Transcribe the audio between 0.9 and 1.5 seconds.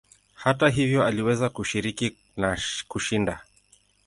aliweza